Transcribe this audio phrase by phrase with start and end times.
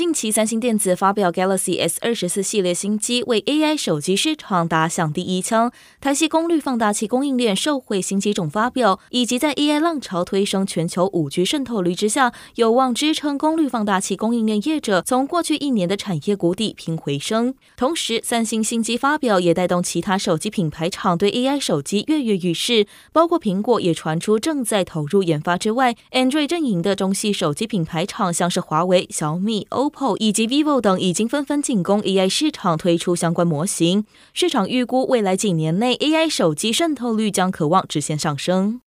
[0.00, 5.70] 近期，三星电子发表 Galaxy S 二十四系列新机，为 AI 手机市场打响第一枪。
[6.00, 17.54] 台系功率放大器供应链受惠新机种发表，以及在 AI 浪潮推升全球五 G 渗透率之下，有望支撑功率放大器供应链业者从过去一年的产业谷底平回升。
[17.76, 34.04] 同时，三星新机发表也带动其他手机品牌厂对 AI 手机跃跃欲试，包括苹果也传出正在投入研发之外，Android 阵营的中系手机品牌厂像是华为、小米、OPPO 以及 vivo 等已经纷纷进攻 AI 市场，推出相关模型。
[34.32, 38.80] 市场预估未来几年内 AI 手机渗透率将可望直线上升。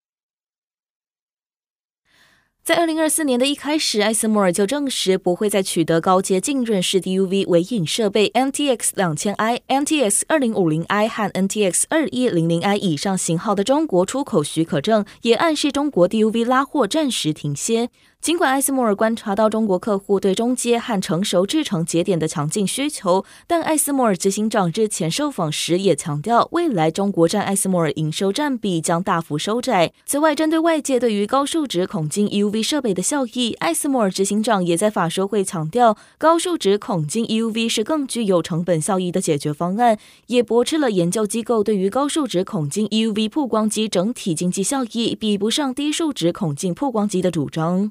[2.64, 17.90] 在二零二四年的一开始，艾斯摩尔就证实不会再取得高阶浸润式 DUV 微影设备 NTX 两千 I、NTX 二零五零 I 和 NTX 二一零零 I 以上型号的中国出口许可证，也暗示中国 DUV 拉货暂时停歇。
[18.22, 29.92] 尽管艾斯摩尔观察到中国客户对中阶和成熟制程节点的强劲需求，但艾斯摩尔执行长日前受访时也强调，未来中国占艾斯摩尔营收占比将大幅收窄。
[30.06, 47.90] 此外，针对外界对于高数值孔径 EUV 设备的效益，艾斯摩尔执行长也在法说会强调，高数值孔径 EUV 是更具有成本效益的解决方案，也驳斥了研究机构对于高数值孔径 EUV 曝光机整体经济效益比不上低数值孔径曝光机的主张。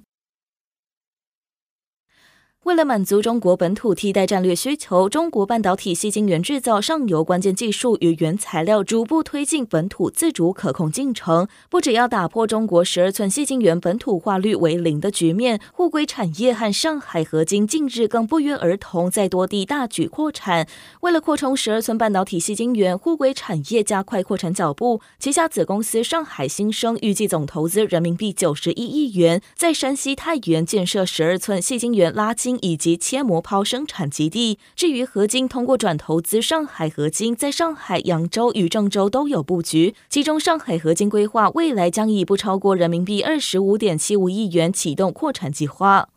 [2.64, 11.48] 为了满足中国本土替代战略需求，中国半导体系晶圆制造上游关键技术与原材料逐步推进本土自主可控进程。
[11.72, 20.68] 不只要打破中国十二寸矽晶圆本土化率为零的局面，沪硅产业和上海合金近日更不约而同在多地大举扩产。
[21.00, 32.51] 为了扩充十二寸半导体系晶圆，沪硅产业加快扩产脚步，旗下子公司上海新生预计总投资人民币九十一亿元，在山西太原建设十二寸矽晶圆拉晶。
[32.62, 34.60] 以及切磨抛生产基地。
[34.76, 39.96] 至于合金，通过转投资上海合金，在上海、扬州与郑州都有布局。
[40.10, 46.10] 其中，上海合金规划未来将以不超过人民币二十五点七五亿元启动扩产计划。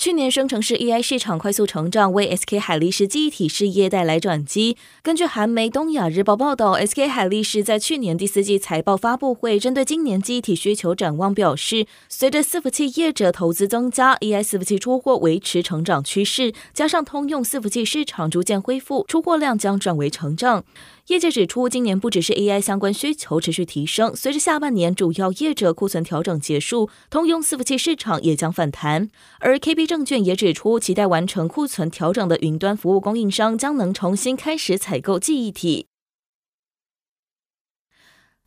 [0.00, 4.78] 去年生成式 AI 市场快速成长，为 SK 海力士记忆体事业带来转机。
[5.02, 20.64] 根据韩媒《东亚日报》报道，SK 海力士在去年第四季财报发布会，针对今年记忆体需求展望表示，随着伺服器业者投资增加，AI 伺服器出货维持成长趋势，加上通用伺服器市场逐渐恢复，出货量将转为成长。
[21.10, 29.08] 业界指出，今年不只是 AI 相关需求持续提升，随着下半年主要业者库存调整结束，通用伺服器市场也将反弹。
[29.40, 35.89] 而 KB 证券也指出，期待完成库存调整的云端服务供应商将能重新开始采购记忆体。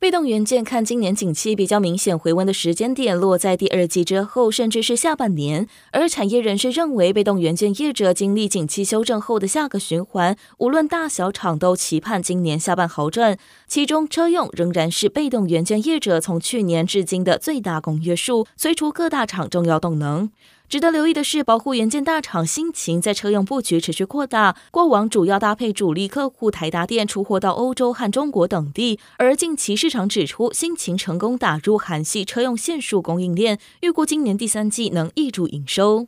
[0.03, 5.66] 被动元件看今年景气比较明显回温的时间点落在第二季之后，甚至是下半年。
[5.94, 13.38] 而产业人士认为，被动元件业者经历景气修正后的下个循环，无论大小厂都期盼今年下半好转。
[13.66, 20.30] 其中，车用仍然是被动元件业者从去年至今的最大公约数，催出各大厂重要动能。
[20.74, 36.08] 值得留意的是，保护元件大厂新秦在车用布局持续扩大，过往主要搭配主力客户台达电出货到欧洲和中国等地，而近期市场指出，新秦成功打入韩系车用线束供应链，预估今年第三季能挹注营收。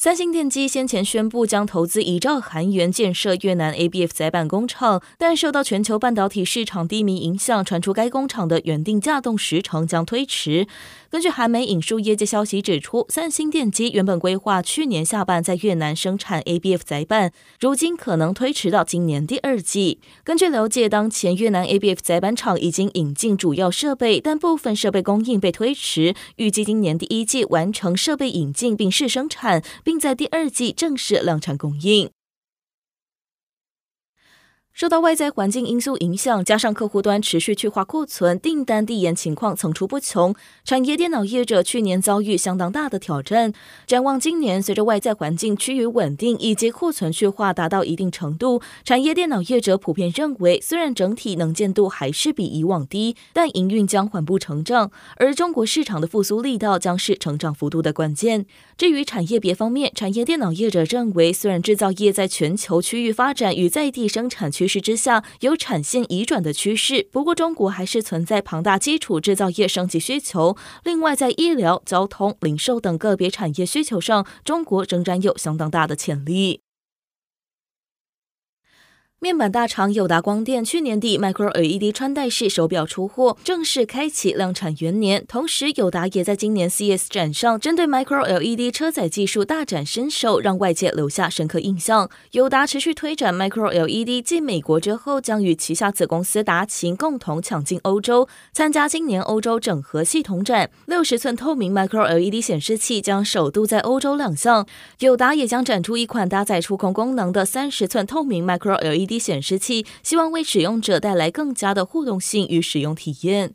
[0.00, 10.68] 三星电机先前宣布将投资一兆韩元建设越南 ABF 载板工厂，但受到全球半导体市场低迷影响，传出该工厂的原定稼动时程将推迟。
[11.10, 19.98] 根据韩媒引述业界消息指出，三星电机原本规划去年下半在越南生产 ABF 载板，如今可能推迟到今年第二季。
[20.22, 29.64] 根据了解，当前越南 ABF 载板厂已经引进主要设备，但部分设备供应被推迟，预计今年第一季完成设备引进并试生产。
[29.88, 32.10] 并在第二季正式量产供应。
[34.78, 40.32] 受到外在环境因素影响，加上客户端持续去化库存，订单递延情况层出不穷。
[40.64, 43.52] 产业电脑业者去年遭遇相当大的挑战。
[43.88, 54.92] 展望今年，随着外在环境趋于稳定，以及库存去化达到一定程度，产业电脑业者普遍认为，虽然整体能见度还是比以往低，但营运将缓步成长。
[55.16, 58.46] 而中国市场的复苏力道将是成长幅度的关键。
[58.76, 67.08] 至于产业别方面，产业电脑业者认为，虽然制造业在全球区域发展与在地生产趋势之下，有产线移转的趋势。
[67.10, 70.56] 不过，中国还是存在庞大基础制造业升级需求。
[70.84, 76.60] 另外，在医疗、交通、零售等个别产业需求上，中国仍然有相当大的潜力。
[79.20, 85.24] 面板大厂友达光电去年底 Micro LED 穿戴式手表出货，正式开启量产元年。
[85.26, 92.08] 同时，友达也在今年 C S 展上针对 Micro LED 车载技术大展身手，让外界留下深刻印象。
[92.30, 100.70] 友达持续推展 Micro LED，继美国之后，将与旗下子公司达勤共同抢进欧洲，参加今年欧洲整合系统展。
[100.86, 104.64] 六十寸透明 Micro LED 显示器将首度在欧洲亮相。
[105.00, 109.07] 友达也将展出一款搭载触控功能的三十寸透明 Micro LED。
[109.08, 113.54] 低显示器，希望为使用者带来更加的互动性与使用体验。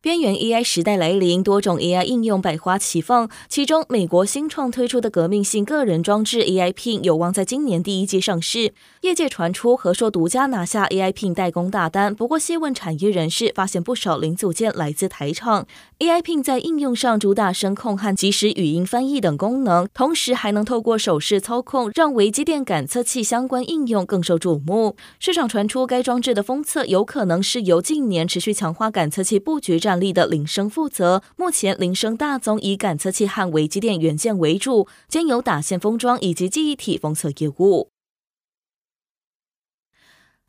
[0.00, 3.30] 边缘 AI 时代来临，多种 AI 应用百花齐放。
[3.48, 8.74] 其中，美国新创推出的革命性个人装置 AI Pin 有望在今年第一季上市。
[9.00, 15.66] 业界传出和硕独家拿下 AI Pin 代工大单，不过细问产业人士，发现不少零组件来自台厂。
[16.00, 24.96] AI Pin 在应用上主打声控和即时语音翻译等功能，同时还能透过手势操控，让微机电感测器相关应用更受瞩目。
[25.20, 37.93] 市场传出该装置的封测有可能是由近年持续强化感测器布局战力的铃声负责，目前铃声大宗以感测器和微机电元件为主，兼有打线封装以及记忆体封测业务。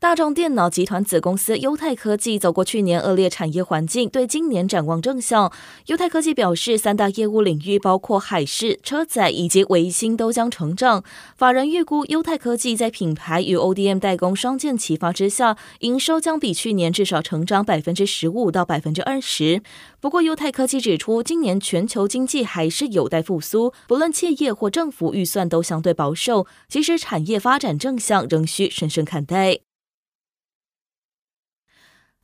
[0.06, 5.52] 大众电脑集团子公司优泰科技走过去年恶劣产业环境，对今年展望正向。
[5.86, 11.02] 优泰科技表示，三大业务领域包括海事、车载以及微星都将成长。
[11.36, 19.60] 法人预估，优泰科技在品牌与 ODM 代工双剑齐发之下，营收将比去年至少成长百分之十五到百分之二十。
[20.00, 29.65] 不过，优泰科技指出，今年全球经济还是有待复苏，不论企业或政府预算都相对保守，即使产业发展正向，仍需审慎看待。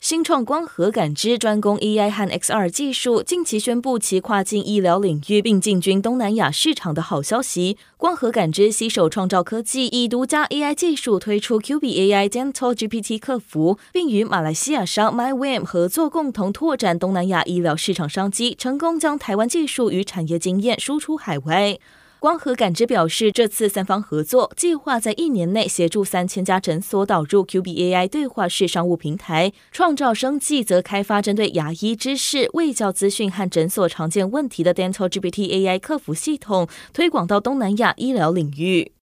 [0.03, 7.77] 新创光合感知专攻 AI 和 XR 技术，近期宣布其跨境医疗领域并进军东南亚市场的好消息。
[7.97, 21.79] 光合感知携手创造科技，以独家 AI 技术推出 QB AI Dental GPT 客服，并与马来西亚商 MyWam 合作，共同拓展东南亚医疗市场商机，成功将台湾技术与产业经验输出海外。
[22.23, 38.93] 光和感知表示，这次三方合作计划在一年内协助三千家诊所导入 QBAI 对话式商务平台，创造生计，则开发针对牙医知识、卫教资讯和诊所常见问题的 Dental GPT AI 客服系统，推广到东南亚医疗领域。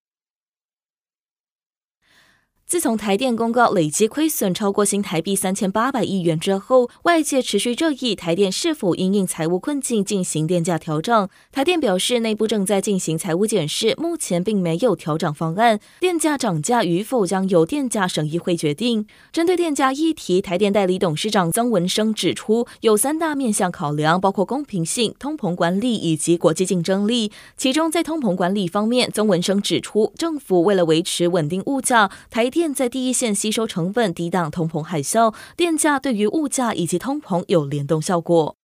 [2.70, 11.28] 自从台电公告累计亏损超过新台币三千八百亿元之后，外界持续热议台电是否因应财务困境进行电价调整。
[11.50, 15.81] 台电表示，内部正在进行财务检视，目前并没有调整方案。
[15.99, 19.05] 电价涨价与否将由电价审议会决定。
[19.32, 27.32] 针对电价议题，台电代理董事长曾文生指出，有三大面向考量，包括公平性、通膨管理以及国际竞争力。
[27.56, 38.55] 其中，在通膨管理方面，曾文生指出，政府为了维持稳定物价，台电电在第一线吸收成本，抵挡通膨海啸，电价对于物价以及通膨有联动效果。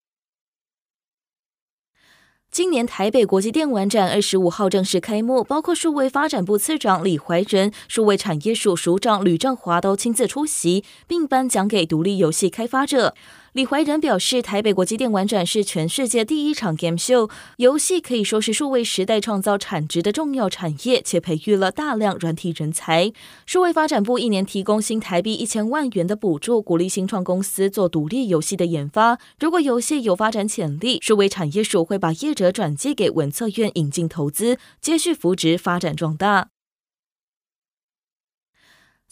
[2.50, 13.14] 今年台北国际电玩展二十五号正式开幕，包括数位发展部次长李怀仁、数位产业署署长吕正华都亲自出席，并颁奖给独立游戏开发者。
[13.56, 23.10] 李怀仁表示，台北国际电玩展是全世界第一场 Game Show，游戏可以说是数位时代创造产值的重要产业，且培育了大量软体人才。
[23.46, 29.18] 数位发展部一年提供新台币一千万元的补助，鼓励新创公司做独立游戏的研发。
[29.40, 36.48] 如果游戏有发展潜力，数位产业署会把业者转介给文策院引进投资，接续扶植发展壮大。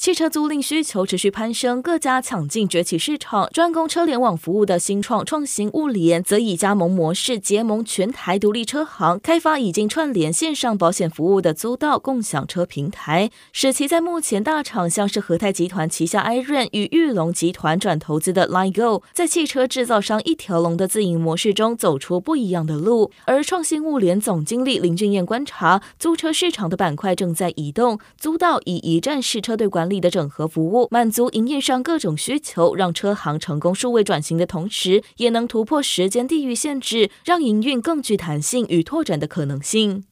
[0.04, 3.49] 汽车租赁需求持续攀升，各家抢进崛起市场。
[3.54, 23.11] 专攻车联网服务的新创创新物联，则以加盟模式结盟全台独立车行，开发已经串联线上保险服务的租到共享车平台，使其在目前大厂像是和泰集团旗下 i r n 与裕隆集团转投资的 LineGo，在汽车制造商一条龙的自营模式中走出不一样的路。
[23.25, 29.93] 而创新物联总经理林俊彦观察，租车市场的板块正在移动，租到以一站式车队管理。
[30.00, 40.04] 的整合服务，满足营运上各种需求，让车行成功数位转型的同时，也能突破时间地域限制，让营运更具弹性与拓展的可能性。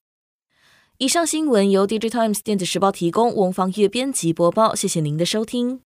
[0.99, 5.81] 以上新闻由 DJ Times 电子时报提供，翁方月编辑播报，谢谢您的收听。